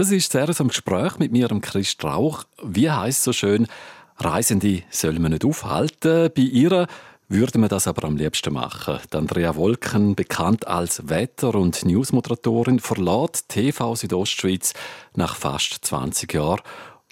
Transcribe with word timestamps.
Das 0.00 0.10
ist 0.10 0.32
sehr 0.32 0.48
ein 0.48 0.68
Gespräch 0.68 1.18
mit 1.18 1.30
mir, 1.30 1.48
Chris 1.60 1.90
Strauch. 1.90 2.44
Wie 2.62 2.90
heißt 2.90 3.22
so 3.22 3.34
schön, 3.34 3.66
Reisende 4.16 4.82
sollen 4.88 5.20
wir 5.20 5.28
nicht 5.28 5.44
aufhalten. 5.44 6.30
Bei 6.34 6.40
ihr 6.40 6.86
würde 7.28 7.58
man 7.58 7.68
das 7.68 7.86
aber 7.86 8.04
am 8.04 8.16
liebsten 8.16 8.54
machen. 8.54 8.98
Die 9.12 9.16
Andrea 9.18 9.56
Wolken, 9.56 10.14
bekannt 10.14 10.66
als 10.66 11.10
Wetter- 11.10 11.54
und 11.54 11.84
Newsmoderatorin, 11.84 12.80
verlässt 12.80 13.50
TV 13.50 13.94
Südostschweiz 13.94 14.72
nach 15.16 15.36
fast 15.36 15.84
20 15.84 16.32
Jahren. 16.32 16.62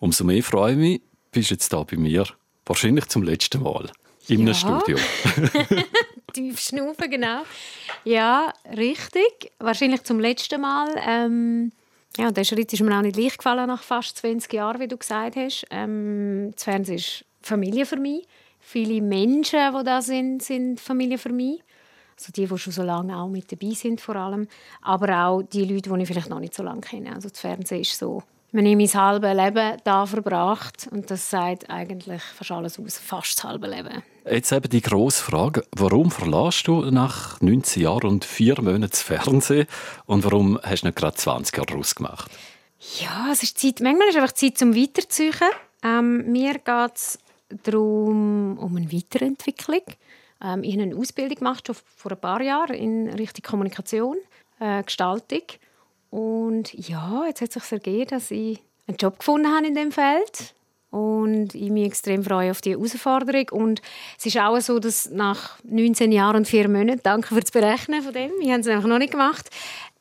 Umso 0.01 0.25
mehr 0.25 0.43
freue 0.43 0.73
ich 0.73 0.79
mich, 0.79 1.03
bist 1.31 1.51
jetzt 1.51 1.71
da 1.71 1.83
bei 1.83 1.99
mir. 1.99 2.25
Wahrscheinlich 2.65 3.07
zum 3.09 3.23
letzten 3.23 3.65
Mal. 3.65 3.91
In 4.29 4.41
einem 4.41 4.55
Studio. 4.55 4.97
Tief 6.33 6.59
schnaufen, 6.59 7.11
genau. 7.11 7.43
Ja, 8.05 8.51
richtig. 8.75 9.53
Wahrscheinlich 9.59 10.05
zum 10.05 10.21
letzten 10.21 10.63
Mal. 10.63 10.89
Ähm, 11.07 11.73
ja, 12.17 12.31
der 12.31 12.45
Schritt 12.45 12.73
ist 12.73 12.83
mir 12.83 12.97
auch 12.97 13.03
nicht 13.03 13.17
leicht 13.17 13.39
gefallen 13.39 13.69
nach 13.69 13.83
fast 13.83 14.17
20 14.19 14.53
Jahren, 14.53 14.81
wie 14.81 14.89
du 14.89 14.97
gesagt 14.97 15.37
hast. 15.37 15.67
Ähm, 15.71 16.51
das 16.55 16.65
Fernsehen 16.65 16.97
ist 16.97 17.25
Familie 17.43 17.87
für 17.87 17.97
mich. 17.97 18.27
Viele 18.61 19.01
Menschen, 19.01 19.61
die 19.79 19.85
da 19.85 20.03
sind, 20.03 20.43
sind 20.43 20.81
Familie 20.81 21.19
für 21.19 21.33
mich. 21.33 21.63
Also 22.19 22.33
die, 22.33 22.47
die 22.47 22.59
schon 22.59 22.73
so 22.73 22.83
lange 22.83 23.17
auch 23.17 23.29
mit 23.29 23.51
dabei 23.53 23.71
sind 23.75 24.01
vor 24.01 24.17
allem. 24.17 24.49
Aber 24.83 25.27
auch 25.27 25.43
die 25.43 25.65
Leute, 25.65 25.91
die 25.91 26.03
ich 26.03 26.09
vielleicht 26.09 26.29
noch 26.29 26.41
nicht 26.41 26.55
so 26.55 26.65
lange 26.65 26.81
kenne. 26.81 27.15
Also 27.15 27.29
das 27.29 27.39
Fernsehen 27.39 27.83
ist 27.83 27.97
so 27.97 28.23
wir 28.51 28.63
haben 28.63 28.79
mein 28.79 28.89
halbes 28.89 29.35
Leben 29.35 29.77
da 29.85 30.07
verbracht 30.07 30.89
und 30.91 31.11
das 31.11 31.29
sagt 31.29 31.69
eigentlich 31.69 32.23
fast 32.23 32.51
alles 32.51 32.79
aus, 32.79 32.97
fast 32.97 33.39
das 33.39 33.45
halbe 33.45 33.67
Leben. 33.67 34.03
Jetzt 34.25 34.53
eben 34.53 34.71
die 34.71 34.81
grosse 34.81 35.23
Frage, 35.23 35.65
warum 35.77 36.11
verlässt 36.11 36.67
du 36.67 36.91
nach 36.91 37.41
19 37.41 37.83
Jahren 37.83 38.09
und 38.09 38.25
vier 38.25 38.57
Monaten 38.61 38.89
das 38.91 39.03
Fernsehen 39.03 39.67
und 40.07 40.25
warum 40.25 40.59
hast 40.63 40.83
du 40.83 40.87
nicht 40.87 40.97
gerade 40.97 41.17
20 41.17 41.57
Jahre 41.57 41.67
daraus 41.67 41.95
gemacht? 41.95 42.31
Ja, 43.01 43.29
es 43.33 43.43
ist 43.43 43.59
Zeit, 43.59 43.81
manchmal 43.81 44.09
ist 44.09 44.17
es 44.17 44.23
einfach 44.23 44.35
Zeit 44.35 44.57
zum 44.57 44.75
Weiterzuziehen. 44.75 45.35
Ähm, 45.83 46.31
mir 46.31 46.55
geht 46.55 46.95
es 46.95 47.19
darum, 47.65 48.57
um 48.59 48.77
eine 48.77 48.91
Weiterentwicklung. 48.91 49.83
Ähm, 50.43 50.63
ich 50.63 50.73
habe 50.75 50.85
eine 50.85 50.97
Ausbildung 50.97 51.37
gemacht, 51.37 51.67
schon 51.67 51.77
vor 51.97 52.13
ein 52.13 52.21
paar 52.21 52.41
Jahren 52.41 52.75
in 52.75 53.09
Richtung 53.11 53.43
Kommunikation, 53.43 54.17
äh, 54.61 54.83
Gestaltung. 54.83 55.43
Und 56.11 56.73
ja, 56.75 57.25
jetzt 57.27 57.41
hat 57.41 57.55
es 57.55 57.63
sich 57.63 57.73
ergeben, 57.73 58.11
dass 58.11 58.31
ich 58.31 58.61
einen 58.87 58.97
Job 58.99 59.19
gefunden 59.19 59.49
habe 59.49 59.67
in 59.67 59.75
dem 59.75 59.93
Feld 59.93 60.55
und 60.91 61.55
ich 61.55 61.71
mich 61.71 61.87
extrem 61.87 62.25
freue 62.25 62.51
auf 62.51 62.61
die 62.61 62.71
Herausforderung. 62.71 63.49
Und 63.51 63.83
es 64.19 64.27
ist 64.27 64.39
auch 64.39 64.59
so, 64.61 64.79
dass 64.79 65.11
nach 65.11 65.59
19 65.65 66.13
Jahren 66.13 66.37
und 66.37 66.49
vier 66.49 66.69
Monaten, 66.69 67.01
danke 67.03 67.35
für 67.35 67.41
das 67.41 67.51
Berechnen 67.51 68.03
von 68.03 68.13
dem, 68.13 68.31
wir 68.39 68.53
haben 68.53 68.61
es 68.61 68.69
einfach 68.69 68.89
noch 68.89 68.99
nicht 68.99 69.13
gemacht, 69.13 69.51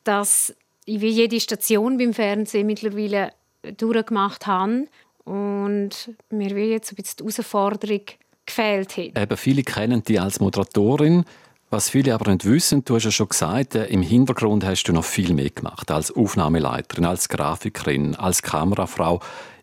dass 0.04 0.54
ich 0.86 1.00
wie 1.00 1.08
jede 1.08 1.38
Station 1.38 1.98
beim 1.98 2.14
Fernsehen 2.14 2.66
mittlerweile 2.66 3.32
durchgemacht 3.76 4.46
habe 4.46 4.86
und 5.24 6.14
mir 6.30 6.56
wie 6.56 6.70
jetzt 6.70 6.92
ein 6.92 6.96
bisschen 6.96 7.16
die 7.18 7.24
Herausforderung 7.24 8.00
gefehlt 8.46 8.96
hat. 8.96 9.18
Eben, 9.18 9.36
viele 9.36 9.62
kennen 9.62 10.02
dich 10.02 10.18
als 10.18 10.40
Moderatorin. 10.40 11.24
Was 11.70 11.90
viele 11.90 12.14
aber 12.14 12.30
nicht 12.30 12.46
wissen, 12.46 12.82
du 12.84 12.94
hast 12.94 13.04
ja 13.04 13.10
schon 13.10 13.28
gesagt, 13.28 13.74
äh, 13.74 13.84
im 13.86 14.00
Hintergrund 14.00 14.64
hast 14.64 14.84
du 14.84 14.92
noch 14.94 15.04
viel 15.04 15.34
mehr 15.34 15.50
gemacht. 15.50 15.90
Als 15.90 16.10
Aufnahmeleiterin, 16.10 17.04
als 17.04 17.28
Grafikerin, 17.28 18.14
als 18.14 18.40
Kamerafrau. 18.40 19.20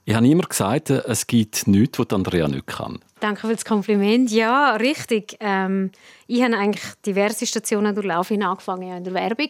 Ich 0.07 0.13
habe 0.13 0.27
immer 0.27 0.43
gesagt, 0.43 0.91
äh, 0.91 1.01
es 1.07 1.25
gibt 1.25 1.65
nichts, 1.67 1.97
was 1.97 2.11
Andrea 2.11 2.47
nicht 2.47 2.67
kann. 2.67 2.99
Danke 3.21 3.47
für 3.47 3.53
das 3.53 3.65
Kompliment. 3.65 4.29
Ja, 4.29 4.75
richtig. 4.75 5.35
Ähm, 5.39 5.89
ich 6.27 6.43
habe 6.43 6.55
eigentlich 6.55 6.83
diverse 7.07 7.47
Stationen 7.47 7.95
durchlaufen. 7.95 8.43
Angefangen 8.43 8.97
in 8.97 9.03
der 9.03 9.13
Werbung, 9.15 9.49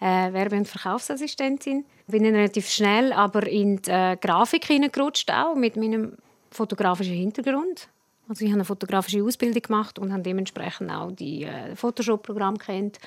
äh, 0.00 0.32
Werbe- 0.32 0.58
und 0.58 0.68
Verkaufsassistentin. 0.68 1.84
Bin 2.06 2.22
dann 2.22 2.36
relativ 2.36 2.68
schnell 2.68 3.12
aber 3.12 3.48
in 3.48 3.82
die 3.82 3.90
äh, 3.90 4.16
Grafik 4.16 4.66
hineingerutscht, 4.66 5.28
auch 5.32 5.56
mit 5.56 5.74
meinem 5.74 6.12
fotografischen 6.52 7.14
Hintergrund. 7.14 7.88
Also 8.30 8.44
ich 8.44 8.52
habe 8.52 8.60
eine 8.60 8.64
fotografische 8.64 9.24
Ausbildung 9.24 9.60
gemacht 9.60 9.98
und 9.98 10.12
habe 10.12 10.22
dementsprechend 10.22 10.88
auch 10.92 11.10
die 11.10 11.42
äh, 11.42 11.74
Photoshop-Programme 11.74 12.58
kennt 12.58 13.00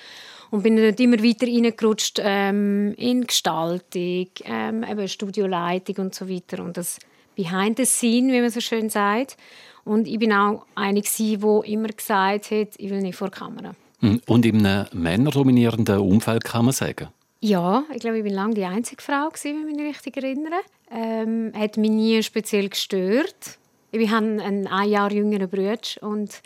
und 0.52 0.64
bin 0.64 0.76
dann 0.76 0.94
immer 0.96 1.24
weiter 1.24 1.48
reingerutscht 1.48 2.20
ähm, 2.22 2.94
in 2.98 3.26
Gestaltung, 3.26 4.28
ähm, 4.44 4.84
eben 4.84 5.08
Studioleitung 5.08 5.96
und 6.08 6.14
so 6.14 6.28
weiter 6.28 6.62
und 6.62 6.76
das 6.76 7.00
Behind 7.38 7.78
the 7.78 7.86
Scene, 7.86 8.34
wie 8.34 8.42
man 8.42 8.50
so 8.50 8.60
schön 8.60 8.90
sagt. 8.90 9.38
Und 9.86 10.10
ich 10.10 10.20
bin 10.20 10.34
auch 10.34 10.66
eine, 10.76 11.00
die 11.00 11.34
immer 11.36 11.88
gesagt 11.88 12.52
hat, 12.52 12.68
ich 12.78 12.90
will 12.90 13.02
nicht 13.02 13.16
vor 13.16 13.30
der 13.30 13.40
Kamera. 13.40 13.76
Hm, 14.02 14.20
und 14.28 14.46
in 14.46 14.66
einem 14.66 14.88
männerdominierenden 14.92 16.00
Umfeld 16.00 16.44
kann 16.44 16.66
man 16.66 16.74
sagen? 16.74 17.08
Ja, 17.40 17.86
ich 17.94 18.02
glaube, 18.02 18.18
ich 18.18 18.24
bin 18.26 18.34
lange 18.34 18.56
die 18.56 18.66
einzige 18.66 19.02
Frau, 19.02 19.30
wenn 19.42 19.70
ich 19.70 19.76
mich 19.76 19.88
richtig 19.88 20.18
erinnere. 20.18 20.60
Ähm, 20.92 21.54
hat 21.56 21.78
mich 21.78 21.92
nie 21.92 22.22
speziell 22.24 22.68
gestört 22.68 23.58
ich 24.02 24.10
habe 24.10 24.26
einen 24.26 24.68
ein 24.68 24.90
Jahr 24.90 25.12
jüngeren 25.12 25.50
Bruder 25.50 25.78
und 26.02 26.42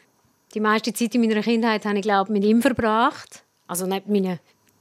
die 0.54 0.60
meiste 0.60 0.94
Zeit 0.94 1.16
in 1.16 1.22
meiner 1.22 1.42
Kindheit 1.42 1.86
habe 1.86 1.98
ich 1.98 2.02
glaube 2.02 2.32
mit 2.32 2.44
ihm 2.44 2.62
verbracht. 2.62 3.44
Also 3.68 3.86
nicht 3.86 4.08
meine 4.08 4.40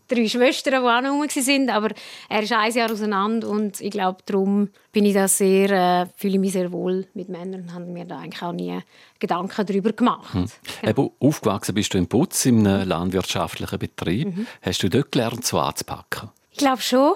drei 0.09 0.28
Schwestern, 0.28 0.82
die 0.82 0.88
auch 0.88 1.00
noch 1.00 1.10
rum 1.10 1.21
waren, 1.21 1.71
aber 1.71 1.94
er 2.28 2.43
ist 2.43 2.53
ein 2.53 2.72
Jahr 2.72 2.91
auseinander 2.91 3.49
und 3.49 3.81
ich 3.81 3.91
glaube, 3.91 4.19
darum 4.27 4.69
bin 4.93 5.04
ich 5.04 5.15
da 5.15 5.27
sehr, 5.27 5.71
äh, 5.71 6.06
fühle 6.16 6.34
ich 6.34 6.41
mich 6.41 6.53
sehr 6.53 6.71
wohl 6.72 7.06
mit 7.15 7.28
Männern 7.28 7.62
und 7.62 7.75
habe 7.75 7.87
mir 7.87 8.04
da 8.04 8.19
eigentlich 8.19 8.43
auch 8.43 8.53
nie 8.53 8.78
Gedanken 9.19 9.66
darüber 9.66 9.93
gemacht. 9.93 10.33
Hm. 10.34 10.47
Genau. 10.81 10.91
Eben, 10.91 11.10
aufgewachsen 11.21 11.75
bist 11.75 11.94
du 11.94 11.98
in 11.98 12.06
Putz, 12.06 12.47
in 12.47 12.66
einem 12.66 12.88
landwirtschaftlichen 12.88 13.78
Betrieb. 13.78 14.37
Mhm. 14.37 14.47
Hast 14.62 14.83
du 14.83 14.88
dort 14.88 15.10
gelernt, 15.10 15.44
so 15.44 15.59
anzupacken? 15.59 16.31
Ich 16.53 16.59
glaube 16.59 16.83
schon. 16.83 17.15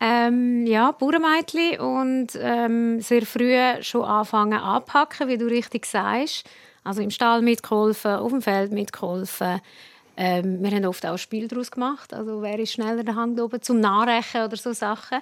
Ähm, 0.00 0.64
ja, 0.66 0.92
Bauernmädchen 0.92 1.80
und 1.80 2.28
ähm, 2.40 3.00
sehr 3.00 3.26
früh 3.26 3.56
schon 3.82 4.04
anfangen 4.04 4.58
anpacken, 4.58 5.28
wie 5.28 5.38
du 5.38 5.46
richtig 5.46 5.86
sagst. 5.86 6.48
Also 6.84 7.02
im 7.02 7.10
Stall 7.10 7.42
mitgeholfen, 7.42 8.12
auf 8.12 8.30
dem 8.30 8.40
Feld 8.40 8.70
mitgeholfen. 8.70 9.60
Ähm, 10.16 10.62
wir 10.62 10.70
haben 10.70 10.84
oft 10.86 11.04
auch 11.06 11.16
Spiel 11.16 11.46
daraus 11.46 11.70
gemacht, 11.70 12.12
also 12.12 12.42
wer 12.42 12.58
ist 12.58 12.72
schneller 12.72 13.04
der 13.04 13.14
Hand 13.14 13.40
oben 13.40 13.62
zum 13.62 13.78
Nachrechen 13.78 14.42
oder 14.42 14.56
so 14.56 14.72
Sachen. 14.72 15.18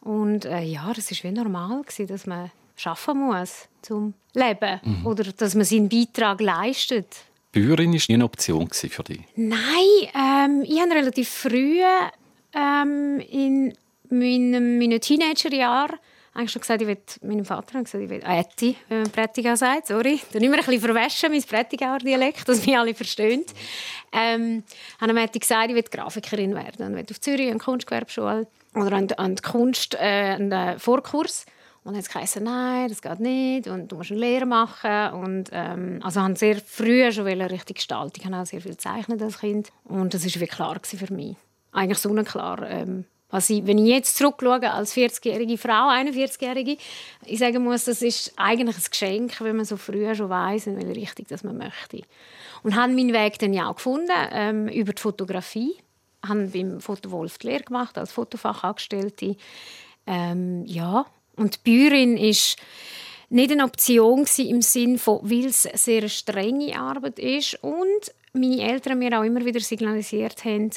Und 0.00 0.44
äh, 0.44 0.62
ja, 0.62 0.92
das 0.94 1.10
ist 1.10 1.22
wie 1.22 1.30
normal 1.30 1.82
gewesen, 1.82 2.08
dass 2.08 2.26
man 2.26 2.50
schaffen 2.74 3.18
muss 3.18 3.68
zum 3.82 4.14
Leben 4.34 4.80
mhm. 4.82 5.06
oder 5.06 5.24
dass 5.24 5.54
man 5.54 5.64
seinen 5.64 5.88
Beitrag 5.88 6.40
leistet. 6.40 7.24
Bäuerin 7.52 7.92
war 7.92 8.00
nie 8.08 8.14
eine 8.14 8.24
Option 8.24 8.68
für 8.70 9.02
dich? 9.02 9.20
Nein, 9.36 9.58
ähm, 10.14 10.62
ich 10.64 10.80
habe 10.80 10.94
relativ 10.94 11.28
früh 11.28 11.80
ähm, 12.54 13.20
in 13.28 13.74
meinem, 14.10 14.78
meinen 14.78 15.00
Teenagerjahren 15.00 15.98
eigentlich 16.32 16.52
schon 16.52 16.60
gesagt, 16.60 16.82
ich 16.82 16.88
will, 16.88 16.98
meinem 17.22 17.44
Vater 17.44 17.78
hat 17.78 17.84
gesagt, 17.84 18.04
ich 18.04 18.10
will 18.10 18.22
Ätti, 18.24 18.76
wenn 18.88 19.02
man 19.02 19.10
Prättigau 19.10 19.56
sagt, 19.56 19.88
sorry. 19.88 20.20
Dann 20.32 20.42
immer 20.42 20.58
ein 20.58 20.64
bisschen 20.64 20.80
verwaschen, 20.80 21.30
mein 21.32 21.42
Prättigauer 21.42 21.98
Dialekt, 21.98 22.48
dass 22.48 22.64
mich 22.64 22.76
alle 22.76 22.94
verstehen. 22.94 23.44
Ähm, 24.12 24.62
habe 25.00 25.12
mir 25.12 25.26
gesagt, 25.26 25.70
ich 25.70 25.74
will 25.74 25.82
Grafikerin 25.82 26.54
werden. 26.54 26.86
Und 26.86 26.94
will 26.94 27.06
auf 27.10 27.20
Zürich 27.20 27.50
eine 27.50 27.58
Kunstgewerbeschule 27.58 28.46
oder 28.74 28.92
an, 28.92 29.08
an 29.16 29.34
die 29.34 29.42
Kunst, 29.42 29.94
äh, 29.94 30.36
einen 30.38 30.78
Vorkurs. 30.78 31.46
Und 31.82 31.94
dann 31.94 32.04
hat 32.04 32.22
es 32.22 32.36
nein, 32.36 32.88
das 32.88 33.00
geht 33.00 33.20
nicht 33.20 33.66
und 33.66 33.90
du 33.90 33.96
musst 33.96 34.10
eine 34.10 34.20
Lehre 34.20 34.44
machen. 34.44 35.12
Und, 35.14 35.48
ähm, 35.50 36.00
also 36.02 36.20
ich 36.20 36.38
sehr 36.38 36.56
früh 36.56 37.10
schon 37.10 37.24
richtig 37.26 37.76
gestalten. 37.76 38.20
Ich 38.20 38.26
habe 38.26 38.36
auch 38.36 38.46
sehr 38.46 38.60
viel 38.60 38.72
gezeichnet 38.72 39.22
als 39.22 39.40
Kind. 39.40 39.72
Und 39.84 40.12
das 40.12 40.24
war 40.40 40.46
klar 40.46 40.78
für 40.82 41.12
mich. 41.12 41.36
Eigentlich 41.72 41.98
so 41.98 42.10
unklar. 42.10 42.68
Ähm, 42.68 43.06
was 43.30 43.48
ich, 43.50 43.66
wenn 43.66 43.78
ich 43.78 43.86
jetzt 43.86 44.16
zurückschaue 44.16 44.70
als 44.70 44.94
40-jährige 44.94 45.56
Frau, 45.56 45.88
41-jährige, 45.88 46.76
ich 47.24 47.38
sagen 47.38 47.62
muss, 47.62 47.84
das 47.84 48.02
ist 48.02 48.32
eigentlich 48.36 48.76
ein 48.76 48.90
Geschenk, 48.90 49.40
wenn 49.40 49.56
man 49.56 49.64
so 49.64 49.76
früh 49.76 50.14
schon 50.14 50.28
weiß, 50.28 50.66
in 50.66 50.76
welche 50.76 51.00
Richtung 51.00 51.26
dass 51.28 51.44
man 51.44 51.56
möchte. 51.56 52.02
Und 52.62 52.74
habe 52.74 52.92
meinen 52.92 53.12
Weg 53.12 53.38
dann 53.38 53.52
ja 53.52 53.68
auch 53.68 53.76
gefunden 53.76 54.10
ähm, 54.32 54.68
über 54.68 54.92
die 54.92 55.00
Fotografie. 55.00 55.76
Habe 56.26 56.48
beim 56.48 56.80
Fotowolf 56.80 57.38
die 57.38 57.46
Lehre 57.46 57.62
gemacht 57.62 57.96
als 57.96 58.12
Fotofachangestellte. 58.12 59.36
Ähm, 60.06 60.64
ja, 60.66 61.06
und 61.36 61.60
die 61.64 61.70
Bäuerin 61.70 62.16
ist 62.16 62.56
nicht 63.30 63.52
eine 63.52 63.64
Option 63.64 64.26
im 64.38 64.60
Sinne 64.60 64.98
von, 64.98 65.20
weil 65.22 65.46
es 65.46 65.64
eine 65.64 65.78
sehr 65.78 66.08
strenge 66.08 66.78
Arbeit 66.78 67.18
ist 67.18 67.62
und 67.62 68.12
meine 68.32 68.62
Eltern 68.62 68.98
mir 68.98 69.18
auch 69.18 69.24
immer 69.24 69.44
wieder 69.44 69.60
signalisiert 69.60 70.44
haben, 70.44 70.70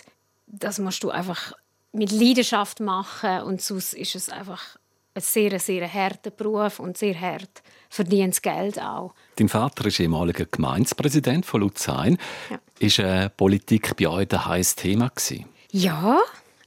das 0.48 0.80
musst 0.80 1.04
du 1.04 1.10
einfach 1.10 1.54
mit 1.94 2.12
Leidenschaft 2.12 2.80
machen 2.80 3.42
und 3.44 3.62
sonst 3.62 3.94
ist 3.94 4.16
es 4.16 4.30
einfach 4.30 4.78
ein 5.16 5.22
sehr, 5.22 5.60
sehr 5.60 5.92
harter 5.92 6.32
Beruf 6.32 6.80
und 6.80 6.98
sehr 6.98 7.20
hart 7.20 7.62
verdient 7.90 8.42
Geld 8.42 8.82
auch. 8.82 9.14
Dein 9.36 9.48
Vater 9.48 9.86
ist 9.86 10.00
ehemaliger 10.00 10.46
Gemeindepräsident 10.46 11.46
von 11.46 11.62
Luzern. 11.62 12.18
Ja. 12.50 12.60
Ist 12.80 13.00
äh, 13.00 13.30
Politik 13.30 13.96
bei 13.96 14.08
euch 14.08 14.32
ein 14.32 14.46
heißes 14.46 14.76
Thema 14.76 15.10
gewesen? 15.10 15.46
Ja, 15.70 16.20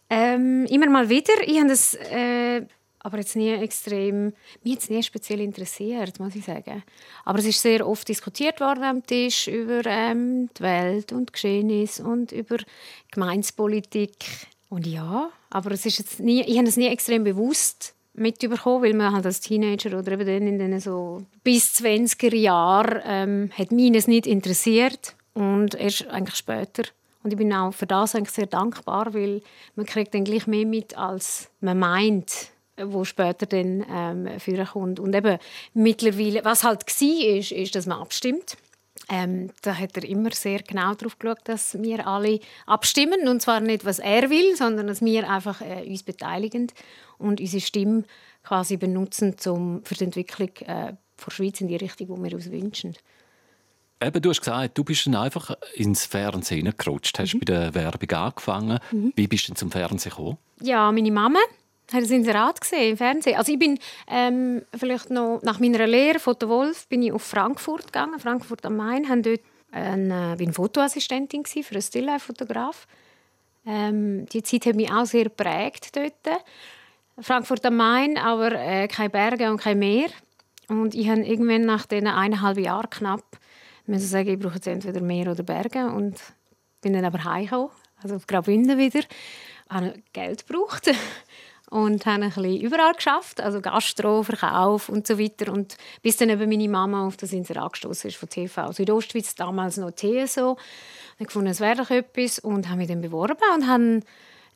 ähm, 0.09 0.67
immer 0.67 0.89
mal 0.89 1.09
wieder. 1.09 1.35
Ich 1.45 1.59
habe 1.59 1.69
das 1.69 1.95
äh, 1.95 2.63
aber 3.07 3.19
jetzt 3.19 3.37
nie 3.37 3.53
extrem, 3.53 4.33
mich 4.65 4.75
jetzt 4.75 4.91
nie 4.91 5.01
speziell 5.01 5.41
interessiert, 5.41 6.19
muss 6.19 6.35
ich 6.35 6.45
sagen. 6.45 6.83
Aber 7.25 7.39
es 7.39 7.45
ist 7.45 7.63
sehr 7.63 7.87
oft 7.87 8.09
diskutiert 8.09 8.59
worden 8.59 8.83
am 8.83 9.07
Tisch 9.07 9.47
über 9.47 9.87
ähm, 9.87 10.51
die 10.59 10.63
Welt 10.63 11.13
und 11.13 11.33
Geschehnisse 11.33 12.03
und 12.03 12.33
über 12.33 12.57
Gemeinspolitik 13.13 14.49
Und 14.69 14.87
ja, 14.87 15.31
aber 15.51 15.71
es 15.71 15.87
ist 15.87 15.99
jetzt 15.99 16.21
nie, 16.21 16.43
ich 16.43 16.59
habe 16.59 16.69
es 16.69 16.77
nie 16.77 16.89
extrem 16.89 17.25
bewusst 17.25 17.95
mitbekommen, 18.15 18.83
weil 18.83 18.95
man 18.95 19.13
halt 19.13 19.27
als 19.27 19.41
Teenager 19.41 19.99
oder 19.99 20.13
eben 20.13 20.27
dann 20.27 20.47
in 20.47 20.59
den 20.59 20.81
so 20.81 21.23
bis 21.45 21.81
20er 21.81 22.35
Jahren 22.35 23.01
ähm, 23.05 23.51
hat 23.57 23.71
mich 23.73 23.93
das 23.93 24.09
nicht 24.09 24.27
interessiert 24.27 25.15
und 25.35 25.75
erst 25.75 26.09
eigentlich 26.09 26.37
später. 26.37 26.85
Und 27.23 27.33
ich 27.33 27.37
bin 27.37 27.53
auch 27.53 27.73
für 27.73 27.87
das 27.87 28.15
eigentlich 28.15 28.35
sehr 28.35 28.47
dankbar, 28.47 29.13
weil 29.13 29.43
man 29.75 29.87
kriegt 29.87 30.15
dann 30.15 30.25
gleich 30.25 30.47
mehr 30.47 30.65
mit, 30.65 30.97
als 30.97 31.51
man 31.61 31.79
meint 31.79 32.51
wo 32.79 33.05
später 33.05 33.47
dann 33.47 33.85
ähm, 33.91 34.41
führen 34.41 34.67
kommt. 34.67 35.01
Und 35.01 35.15
eben 35.15 35.39
mittlerweile, 35.75 36.45
was 36.45 36.65
halt 36.65 36.87
war, 36.87 37.37
ist, 37.37 37.53
ist, 37.53 37.75
dass 37.75 37.87
man 37.87 37.99
abstimmt. 37.99 38.57
Ähm, 39.09 39.51
da 39.63 39.77
hat 39.77 39.97
er 39.97 40.05
immer 40.05 40.33
sehr 40.33 40.63
genau 40.63 40.95
darauf 40.95 41.19
geschaut, 41.19 41.39
dass 41.45 41.81
wir 41.81 42.07
alle 42.07 42.41
abstimmen. 42.67 43.29
Und 43.29 43.41
zwar 43.41 43.61
nicht, 43.61 43.85
was 43.85 43.99
er 44.01 44.31
will, 44.31 44.57
sondern 44.57 44.89
dass 44.89 45.01
wir 45.01 45.31
einfach 45.31 45.61
äh, 45.61 45.85
uns 45.89 46.03
beteiligen 46.03 46.73
und 47.19 47.41
unsere 47.41 47.61
Stimme 47.61 48.05
quasi 48.43 48.77
benutzen 48.77 49.39
zum, 49.39 49.85
für 49.85 49.95
die 49.95 50.05
Entwicklung 50.05 50.51
äh, 50.67 50.95
der 51.25 51.31
Schweiz 51.31 51.61
in 51.61 51.69
die 51.69 51.77
Richtung, 51.77 52.15
die 52.15 52.31
wir 52.31 52.37
uns 52.37 52.51
wünschen. 52.51 52.97
Eben, 54.01 54.21
du 54.21 54.29
hast 54.29 54.41
gesagt, 54.41 54.77
du 54.77 54.85
bist 54.85 55.07
dann 55.07 55.15
einfach 55.15 55.57
ins 55.75 56.05
Fernsehen 56.05 56.73
gerutscht, 56.77 57.19
hast 57.19 57.35
mhm. 57.35 57.39
bei 57.39 57.45
der 57.47 57.75
Werbung 57.75 58.11
angefangen. 58.11 58.79
Mhm. 58.91 59.13
Wie 59.17 59.27
bist 59.27 59.45
du 59.45 59.53
denn 59.53 59.57
zum 59.57 59.71
Fernsehen 59.71 60.11
gekommen? 60.11 60.37
Ja, 60.61 60.91
meine 60.93 61.11
Mama 61.11 61.39
hat 61.93 62.03
das 62.03 62.11
Inserat 62.11 62.61
gesehen 62.61 62.91
im 62.91 62.97
Fernsehen. 62.97 63.37
Also 63.37 63.53
ich 63.53 63.59
bin 63.59 63.79
ähm, 64.09 64.63
vielleicht 64.77 65.11
noch 65.11 65.41
nach 65.43 65.61
meiner 65.61 65.87
Lehre 65.87 66.19
Foto 66.19 66.49
Wolf 66.49 66.89
bin 66.89 67.03
ich 67.03 67.13
auf 67.13 67.23
Frankfurt 67.23 67.87
gegangen, 67.87 68.19
Frankfurt 68.19 68.65
am 68.67 68.77
Main, 68.77 69.09
habe 69.09 69.23
dort 69.23 69.41
eine, 69.71 70.33
äh, 70.33 70.37
bin 70.37 70.53
Fotoassistentin 70.53 71.45
für 71.45 71.75
einen 71.75 71.83
Stilllife-Fotograf. 71.83 72.87
Ähm, 73.67 74.27
die 74.27 74.43
Zeit 74.43 74.67
hat 74.67 74.77
mich 74.77 74.93
auch 74.93 75.07
sehr 75.07 75.25
geprägt 75.25 75.95
dort. 75.95 76.43
Frankfurt 77.19 77.65
am 77.67 77.77
Main, 77.77 78.19
aber 78.19 78.53
äh, 78.53 78.89
keine 78.89 79.11
Berge 79.11 79.51
und 79.51 79.61
kein 79.61 79.79
Meer. 79.79 80.09
Und 80.69 80.95
ich 80.95 81.09
habe 81.09 81.23
irgendwann 81.23 81.63
nach 81.63 81.87
diesen 81.87 82.09
eineinhalb 82.09 82.59
Jahren 82.59 82.91
knapp 82.91 83.25
müssen 83.87 84.07
sagen, 84.07 84.29
ich 84.29 84.39
brauche 84.39 84.57
jetzt 84.57 84.67
entweder 84.67 85.01
Meer 85.01 85.31
oder 85.31 85.43
Berge 85.43 85.87
und 85.87 86.21
bin 86.81 86.93
dann 86.93 87.05
aber 87.05 87.23
heimgekommen, 87.25 87.71
also 88.03 88.17
auf 88.17 88.27
Graubünden 88.27 88.79
wieder. 88.79 89.01
Ich 89.01 89.07
habe 89.71 89.95
Geld 90.13 90.47
gebraucht 90.47 90.87
und 91.71 92.07
habe 92.07 92.25
ein 92.25 92.31
bisschen 92.31 92.61
überall 92.61 92.95
geschafft, 92.95 93.41
also 93.41 93.61
Gastro, 93.61 94.23
Verkauf 94.23 94.89
und 94.89 95.07
so 95.07 95.19
weiter. 95.19 95.53
Und 95.53 95.77
bis 96.03 96.17
dann 96.17 96.31
eben 96.31 96.49
meine 96.49 96.69
Mama 96.69 97.07
auf 97.07 97.17
das 97.17 97.33
Inserat 97.33 97.73
gestoßen 97.73 98.09
ist 98.09 98.17
von 98.17 98.29
TV 98.29 98.73
Südostschweiz, 98.73 99.35
damals 99.35 99.77
noch 99.77 99.91
TSO. 99.91 100.57
Ich 101.19 101.27
gefunden, 101.27 101.51
es 101.51 101.61
wäre 101.61 101.77
doch 101.77 101.91
etwas 101.91 102.39
und 102.39 102.69
habe 102.69 102.79
mich 102.79 102.89
dann 102.89 103.01
beworben 103.01 103.37
und 103.55 103.67
habe 103.67 104.01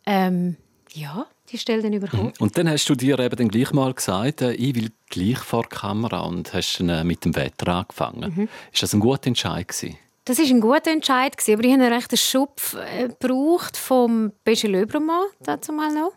ähm, 0.06 0.56
ja, 0.92 1.26
die 1.50 1.58
Stelle 1.58 1.82
dann 1.82 1.98
bekommen. 1.98 2.26
Mhm. 2.26 2.32
Und 2.38 2.58
dann 2.58 2.68
hast 2.68 2.88
du 2.88 2.94
dir 2.94 3.18
eben 3.18 3.36
dann 3.36 3.48
gleich 3.48 3.72
mal 3.72 3.92
gesagt, 3.92 4.42
äh, 4.42 4.52
ich 4.52 4.74
will 4.74 4.90
gleich 5.08 5.38
vor 5.38 5.64
die 5.64 5.76
Kamera 5.76 6.20
und 6.20 6.52
hast 6.52 6.78
dann 6.78 6.88
äh, 6.88 7.04
mit 7.04 7.24
dem 7.24 7.34
Wetter 7.34 7.68
angefangen. 7.68 8.32
Mhm. 8.36 8.48
Ist 8.72 8.82
das 8.82 8.92
ein 8.92 9.00
guter 9.00 9.28
Entscheid 9.28 9.66
gewesen? 9.66 9.96
Das 10.26 10.38
war 10.38 10.46
ein 10.46 10.60
guter 10.60 10.90
Entscheid, 10.90 11.34
aber 11.48 11.64
ich 11.64 11.72
habe 11.72 11.82
einen 11.82 11.92
rechten 11.92 12.16
Schupf 12.16 12.76
äh, 12.76 13.08
gebraucht 13.08 13.76
vom 13.76 14.32
Pesche 14.44 14.68
Löbromann 14.68 15.24
dazu 15.40 15.72
mal 15.72 15.92
noch. 15.92 16.12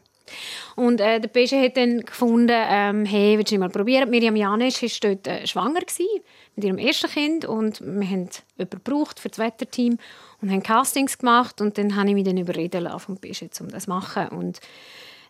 Und 0.76 1.02
äh, 1.02 1.20
der 1.20 1.28
Pesche 1.28 1.62
hat 1.62 1.78
dann 1.78 2.02
gefunden, 2.02 2.50
ähm, 2.52 3.06
hey, 3.06 3.38
willst 3.38 3.52
du 3.52 3.58
mal 3.58 3.70
probieren? 3.70 4.10
Miriam 4.10 4.36
Janisch 4.36 4.82
war 4.82 4.90
dort 5.02 5.28
äh, 5.28 5.46
schwanger 5.46 5.82
gewesen, 5.82 6.08
mit 6.56 6.66
ihrem 6.66 6.78
ersten 6.78 7.10
Kind 7.10 7.46
und 7.46 7.82
wir 7.82 8.08
haben 8.08 8.30
jemanden 8.58 8.70
gebraucht 8.70 9.20
für 9.20 9.30
das 9.30 9.40
Wetterteam 9.40 9.98
und 10.42 10.52
haben 10.52 10.64
Castings 10.64 11.18
gemacht 11.18 11.62
und 11.62 11.78
dann 11.78 11.96
habe 11.96 12.10
ich 12.10 12.16
mich 12.16 12.26
dann 12.26 12.38
überreden 12.38 12.84
lassen 12.84 13.00
vom 13.00 13.18
Pesche, 13.18 13.50
um 13.60 13.70
das 13.70 13.84
zu 13.84 13.90
machen. 13.90 14.28
Und 14.30 14.60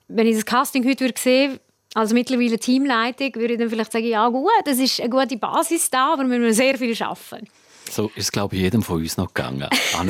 wenn 0.07 0.28
ich 0.28 0.36
das 0.36 0.45
Casting 0.45 0.88
heute 0.88 1.06
würde 1.06 1.19
sehen 1.19 1.60
als 1.96 2.13
mittlerweile 2.13 2.57
Teamleitung, 2.57 3.36
würde 3.36 3.54
ich 3.54 3.60
dann 3.60 3.69
vielleicht 3.69 3.92
sagen, 3.92 4.07
ja 4.07 4.28
gut, 4.30 4.50
das 4.66 4.80
ist 4.80 5.00
eine 5.00 5.10
gute 5.10 5.38
Basis 5.38 5.89
da, 5.89 6.13
aber 6.13 6.24
wir 6.24 6.39
müssen 6.39 6.54
sehr 6.54 6.78
viel 6.78 6.96
arbeiten. 7.04 7.48
So 7.90 8.08
ist 8.16 8.24
es, 8.26 8.32
glaube 8.32 8.56
ich, 8.56 8.62
jedem 8.62 8.84
von 8.84 9.02
uns 9.02 9.18
noch 9.18 9.34
gegangen. 9.34 9.68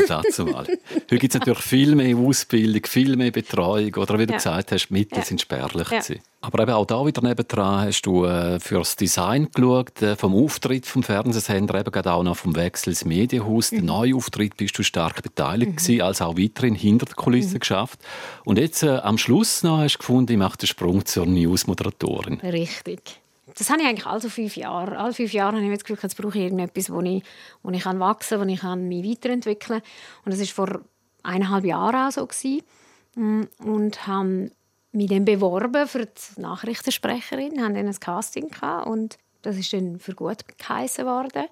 dazu 0.08 0.46
mal. 0.46 0.66
Heute 0.68 1.18
gibt 1.18 1.34
es 1.34 1.40
natürlich 1.40 1.64
viel 1.64 1.96
mehr 1.96 2.16
Ausbildung, 2.16 2.82
viel 2.86 3.16
mehr 3.16 3.32
Betreuung. 3.32 3.94
Oder 3.96 4.20
wie 4.20 4.26
du 4.26 4.32
ja. 4.32 4.38
gesagt 4.38 4.72
hast, 4.72 4.88
die 4.88 4.94
Mittel 4.94 5.20
ja. 5.20 5.26
sind 5.26 5.42
spärlich. 5.42 5.90
Ja. 5.90 6.02
Aber 6.42 6.64
eben 6.64 6.72
auch 6.72 6.86
da 6.86 7.06
wieder 7.06 7.22
nebendran 7.22 7.88
hast 7.88 8.02
du 8.02 8.26
äh, 8.26 8.60
für 8.60 8.80
das 8.80 8.98
Design 8.98 9.48
geschaut, 9.54 10.02
äh, 10.02 10.18
vom 10.18 10.36
Auftritt 10.36 10.86
vom 10.86 11.02
Fernsehsender, 11.02 11.80
eben 11.80 11.92
gerade 11.92 12.12
auch 12.12 12.24
noch 12.24 12.36
vom 12.36 12.56
Wechsel 12.56 12.90
ins 12.90 13.06
Medienhaus. 13.06 13.72
Mhm. 13.72 13.78
Den 13.78 13.86
Neuauftritt 13.86 14.58
bist 14.58 14.78
du 14.78 14.84
stark 14.84 15.24
beteiligt 15.24 15.72
mhm. 15.72 15.76
gewesen, 15.78 16.02
als 16.02 16.22
auch 16.22 16.38
weiterhin 16.38 16.76
hinter 16.76 17.06
der 17.06 17.16
Kulisse 17.16 17.56
mhm. 17.56 17.60
geschafft. 17.60 18.00
Und 18.44 18.58
jetzt 18.58 18.84
äh, 18.84 18.98
am 18.98 19.18
Schluss 19.18 19.64
noch 19.64 19.80
hast 19.80 19.96
du 19.96 20.00
gefunden, 20.00 20.34
ich 20.34 20.38
mache 20.38 20.58
den 20.58 20.68
Sprung 20.68 21.06
zur 21.06 21.26
News-Moderatorin. 21.26 22.40
Richtig 22.42 23.23
das 23.56 23.70
habe 23.70 23.82
ich 23.82 23.88
eigentlich 23.88 24.06
alle 24.06 24.22
fünf 24.22 24.56
Jahre. 24.56 24.98
Alle 24.98 25.14
fünf 25.14 25.34
Jahre 25.34 25.58
habe 25.58 25.66
ich 25.66 25.72
das 25.72 25.84
Gefühl, 25.84 26.00
jetzt 26.02 26.18
brauche 26.18 26.38
ich 26.38 26.44
irgendetwas, 26.44 26.92
wo 26.92 27.02
ich, 27.02 27.24
wo 27.62 27.72
ich 27.72 27.84
kann 27.84 28.00
wachsen 28.00 28.40
kann, 28.40 28.48
wo 28.48 28.54
ich 28.54 28.60
kann 28.60 28.88
mich 28.88 29.10
weiterentwickeln 29.10 29.82
kann. 29.82 29.92
Und 30.26 30.34
das 30.34 30.58
war 30.58 30.68
vor 30.68 30.82
eineinhalb 31.24 31.66
Jahren 31.66 32.08
auch 32.08 32.12
so. 32.12 32.26
Gewesen. 32.26 32.62
Mm, 33.16 33.44
und 33.64 34.08
habe 34.08 34.52
mich 34.92 35.10
dann 35.10 35.26
beworben 35.26 35.88
für 35.88 36.06
die 36.06 36.42
Nachrichtensprecherin, 36.42 37.62
haben 37.64 37.76
dann 37.76 37.88
ein 37.88 38.00
Casting 38.00 38.50
gehabt 38.50 38.88
und 38.88 39.18
das 39.42 39.58
ist 39.58 39.74
dann 39.74 40.00
für 40.00 40.14
gut 40.14 40.38
geheißen 40.58 41.06
worden. 41.06 41.46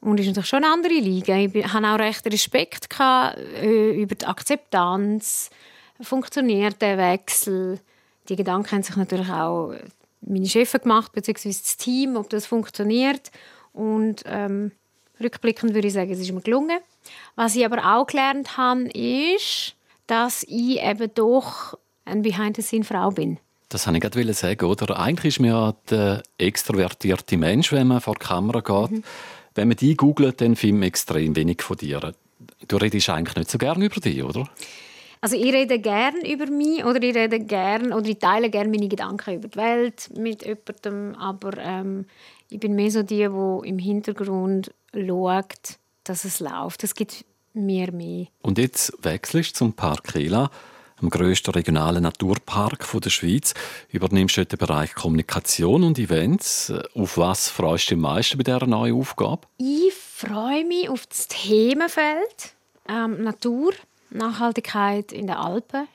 Und 0.00 0.18
ist 0.18 0.26
natürlich 0.26 0.48
schon 0.48 0.64
eine 0.64 0.72
andere 0.72 0.94
Liga. 0.94 1.36
Ich 1.36 1.72
hatte 1.72 1.86
auch 1.86 1.98
recht 1.98 2.26
Respekt 2.26 2.90
gehabt, 2.90 3.38
äh, 3.38 3.92
über 3.92 4.14
die 4.14 4.26
Akzeptanz, 4.26 5.48
funktioniert 6.00 6.82
der 6.82 6.98
Wechsel. 6.98 7.78
Die 8.28 8.36
Gedanken 8.36 8.72
haben 8.72 8.82
sich 8.82 8.96
natürlich 8.96 9.30
auch 9.30 9.74
meine 10.22 10.46
Chefin 10.46 10.80
gemacht, 10.82 11.12
beziehungsweise 11.12 11.60
das 11.62 11.76
Team, 11.76 12.16
ob 12.16 12.30
das 12.30 12.46
funktioniert. 12.46 13.30
Und 13.72 14.22
ähm, 14.26 14.72
rückblickend 15.20 15.74
würde 15.74 15.88
ich 15.88 15.94
sagen, 15.94 16.10
es 16.10 16.20
ist 16.20 16.32
mir 16.32 16.40
gelungen. 16.40 16.78
Was 17.34 17.56
ich 17.56 17.64
aber 17.64 17.96
auch 17.96 18.06
gelernt 18.06 18.56
habe, 18.56 18.88
ist, 18.88 19.74
dass 20.06 20.42
ich 20.44 20.80
eben 20.80 21.10
doch 21.14 21.78
ein 22.04 22.22
Behind-the-Scene-Frau 22.22 23.10
bin. 23.10 23.38
Das 23.68 23.86
wollte 23.86 24.06
ich 24.06 24.12
gerade 24.12 24.34
sagen, 24.34 24.66
oder? 24.66 24.98
Eigentlich 24.98 25.36
ist 25.36 25.40
man 25.40 25.50
ja 25.50 25.74
der 25.88 26.22
extrovertierte 26.36 27.38
Mensch, 27.38 27.72
wenn 27.72 27.86
man 27.86 28.00
vor 28.00 28.14
die 28.14 28.26
Kamera 28.26 28.60
geht. 28.60 28.98
Mhm. 28.98 29.04
Wenn 29.54 29.68
man 29.68 29.76
die 29.76 29.96
googelt, 29.96 30.40
dann 30.40 30.56
findet 30.56 30.80
man 30.80 30.88
extrem 30.88 31.36
wenig 31.36 31.62
von 31.62 31.76
dir. 31.76 32.12
Du 32.68 32.76
redest 32.76 33.08
eigentlich 33.08 33.36
nicht 33.36 33.50
so 33.50 33.58
gerne 33.58 33.84
über 33.84 34.00
dich, 34.00 34.22
oder? 34.22 34.48
Also 35.24 35.36
ich 35.36 35.52
rede 35.52 35.78
gerne 35.78 36.28
über 36.28 36.46
mich 36.46 36.84
oder 36.84 37.00
ich 37.00 37.14
rede 37.14 37.38
gern 37.38 37.92
oder 37.92 38.08
ich 38.08 38.18
teile 38.18 38.50
gerne 38.50 38.68
meine 38.68 38.88
Gedanken 38.88 39.36
über 39.36 39.46
die 39.46 39.56
Welt 39.56 40.10
mit 40.16 40.44
jemandem, 40.44 41.14
aber 41.14 41.56
ähm, 41.58 42.06
ich 42.50 42.58
bin 42.58 42.74
mehr 42.74 42.90
so 42.90 43.04
die, 43.04 43.28
die 43.28 43.68
im 43.68 43.78
Hintergrund 43.78 44.74
schaut, 44.92 45.78
dass 46.02 46.24
es 46.24 46.40
läuft. 46.40 46.82
Das 46.82 46.96
gibt 46.96 47.24
mir 47.54 47.92
mehr. 47.92 48.26
Und 48.42 48.58
jetzt 48.58 48.92
wechselst 49.00 49.52
du 49.52 49.58
zum 49.58 49.74
Park 49.74 50.12
Hela, 50.12 50.50
dem 51.00 51.08
grössten 51.08 51.52
regionalen 51.52 52.02
Naturpark 52.02 52.84
der 52.92 53.10
Schweiz. 53.10 53.54
Übernimmst 53.90 54.38
du 54.38 54.44
den 54.44 54.58
Bereich 54.58 54.92
Kommunikation 54.92 55.84
und 55.84 56.00
Events. 56.00 56.72
Auf 56.96 57.16
was 57.16 57.48
freust 57.48 57.84
du 57.84 57.94
dich 57.94 58.04
am 58.04 58.12
meisten 58.12 58.38
bei 58.38 58.42
dieser 58.42 58.66
neuen 58.66 58.98
Aufgabe? 58.98 59.46
Ich 59.58 59.94
freue 59.94 60.64
mich 60.64 60.88
auf 60.88 61.06
das 61.06 61.28
Themenfeld 61.28 62.56
ähm, 62.88 63.22
Natur 63.22 63.72
Nachhaltigkeit 64.12 65.12
in 65.12 65.26
den 65.26 65.36
Alpen. 65.36 65.88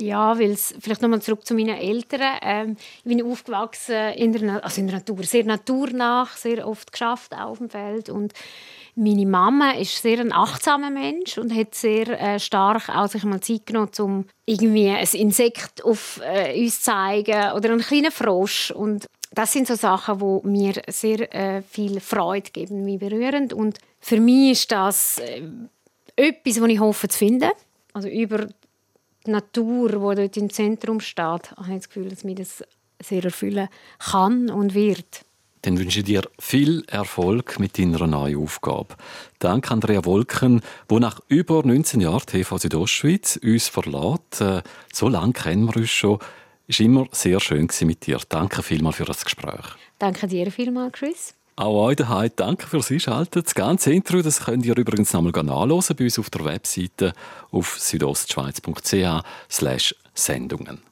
Ja, 0.00 0.38
weil 0.38 0.52
es, 0.52 0.74
vielleicht 0.80 1.02
nochmal 1.02 1.20
zurück 1.20 1.46
zu 1.46 1.54
meinen 1.54 1.76
Eltern. 1.76 2.38
Ähm, 2.40 2.76
ich 2.98 3.04
bin 3.04 3.22
aufgewachsen 3.22 4.14
in 4.14 4.32
der, 4.32 4.64
also 4.64 4.80
in 4.80 4.86
der 4.86 4.96
Natur, 4.96 5.22
sehr 5.24 5.44
naturnah, 5.44 6.26
sehr 6.34 6.66
oft 6.66 6.90
geschafft 6.90 7.34
auf 7.36 7.58
dem 7.58 7.68
Feld 7.68 8.08
und 8.08 8.32
meine 8.96 9.26
Mama 9.26 9.72
ist 9.72 10.02
sehr 10.02 10.20
ein 10.20 10.32
achtsamer 10.32 10.90
Mensch 10.90 11.38
und 11.38 11.54
hat 11.54 11.74
sehr 11.74 12.08
äh, 12.20 12.40
stark 12.40 12.88
auch 12.88 13.08
sich 13.08 13.24
mal 13.24 13.40
Zeit 13.40 13.66
genommen, 13.66 13.90
um 13.98 14.26
irgendwie 14.46 14.88
ein 14.88 15.06
Insekt 15.12 15.84
auf 15.84 16.20
äh, 16.24 16.60
uns 16.60 16.76
zu 16.76 16.90
zeigen 16.90 17.52
oder 17.52 17.70
einen 17.70 17.80
kleinen 17.80 18.10
Frosch 18.10 18.70
und 18.70 19.06
das 19.32 19.52
sind 19.52 19.68
so 19.68 19.74
Sachen, 19.76 20.18
die 20.18 20.48
mir 20.48 20.82
sehr 20.88 21.32
äh, 21.34 21.62
viel 21.62 22.00
Freude 22.00 22.50
geben, 22.50 22.84
mich 22.84 22.98
berührend 22.98 23.52
und 23.52 23.78
für 24.00 24.18
mich 24.18 24.52
ist 24.52 24.72
das 24.72 25.18
äh, 25.18 25.42
etwas, 26.20 26.60
was 26.60 26.68
ich 26.68 26.80
hoffe 26.80 27.08
zu 27.08 27.18
finden. 27.18 27.50
Also 27.92 28.08
über 28.08 28.46
die 29.26 29.30
Natur, 29.30 29.88
die 29.88 30.22
dort 30.22 30.36
im 30.36 30.50
Zentrum 30.50 31.00
steht, 31.00 31.52
habe 31.52 31.68
ich 31.68 31.76
das 31.76 31.88
Gefühl, 31.88 32.08
dass 32.08 32.24
mich 32.24 32.36
das 32.36 32.64
sehr 33.02 33.24
erfüllen 33.24 33.68
kann 33.98 34.50
und 34.50 34.74
wird. 34.74 35.24
Dann 35.62 35.78
wünsche 35.78 35.98
ich 35.98 36.06
dir 36.06 36.22
viel 36.38 36.84
Erfolg 36.86 37.58
mit 37.58 37.78
deiner 37.78 38.06
neuen 38.06 38.38
Aufgabe. 38.38 38.96
Danke 39.40 39.72
Andrea 39.72 40.04
Wolken, 40.06 40.62
wo 40.88 40.98
nach 40.98 41.20
über 41.28 41.62
19 41.62 42.00
Jahren 42.00 42.24
TV 42.24 42.56
Südostschweiz 42.56 43.38
uns 43.42 43.68
verlässt. 43.68 44.40
Äh, 44.40 44.62
so 44.92 45.08
lange 45.08 45.34
kennen 45.34 45.66
wir 45.66 45.76
uns 45.76 45.90
schon. 45.90 46.18
Es 46.66 46.78
war 46.78 46.86
immer 46.86 47.06
sehr 47.12 47.40
schön 47.40 47.68
mit 47.82 48.06
dir. 48.06 48.18
Danke 48.28 48.62
vielmals 48.62 48.96
für 48.96 49.04
das 49.04 49.24
Gespräch. 49.24 49.66
Danke 49.98 50.28
dir 50.28 50.50
vielmals, 50.50 50.92
Chris. 50.92 51.34
Auch 51.60 51.88
euch 51.88 51.96
daheim 51.96 52.30
danke 52.36 52.66
fürs 52.66 52.90
Einschalten. 52.90 53.42
Das 53.42 53.54
ganze 53.54 53.92
Intro 53.92 54.22
das 54.22 54.46
könnt 54.46 54.64
ihr 54.64 54.74
übrigens 54.78 55.12
nochmal 55.12 55.44
nachlesen 55.44 55.94
bei 55.94 56.04
uns 56.04 56.18
auf 56.18 56.30
der 56.30 56.46
Webseite 56.46 57.12
auf 57.50 57.78
südostschweiz.ch 57.78 59.22
Sendungen. 60.14 60.89